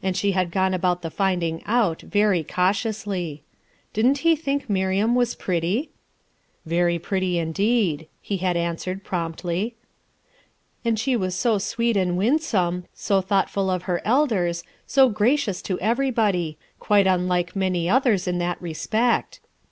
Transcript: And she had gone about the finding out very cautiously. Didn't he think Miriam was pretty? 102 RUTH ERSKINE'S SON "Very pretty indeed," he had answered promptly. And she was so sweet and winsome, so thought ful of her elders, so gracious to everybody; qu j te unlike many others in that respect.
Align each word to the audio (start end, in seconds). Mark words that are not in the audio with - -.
And 0.00 0.16
she 0.16 0.30
had 0.30 0.52
gone 0.52 0.72
about 0.74 1.02
the 1.02 1.10
finding 1.10 1.60
out 1.66 2.00
very 2.02 2.44
cautiously. 2.44 3.42
Didn't 3.92 4.18
he 4.18 4.36
think 4.36 4.70
Miriam 4.70 5.16
was 5.16 5.34
pretty? 5.34 5.90
102 6.62 6.70
RUTH 6.70 6.70
ERSKINE'S 6.70 6.70
SON 6.70 6.70
"Very 6.70 6.98
pretty 7.00 7.38
indeed," 7.40 8.08
he 8.22 8.36
had 8.36 8.56
answered 8.56 9.02
promptly. 9.02 9.74
And 10.84 10.96
she 10.96 11.16
was 11.16 11.34
so 11.34 11.58
sweet 11.58 11.96
and 11.96 12.16
winsome, 12.16 12.84
so 12.94 13.20
thought 13.20 13.50
ful 13.50 13.68
of 13.68 13.82
her 13.90 14.00
elders, 14.04 14.62
so 14.86 15.08
gracious 15.08 15.60
to 15.62 15.80
everybody; 15.80 16.56
qu 16.78 16.98
j 16.98 17.02
te 17.02 17.08
unlike 17.08 17.56
many 17.56 17.90
others 17.90 18.28
in 18.28 18.38
that 18.38 18.62
respect. 18.62 19.40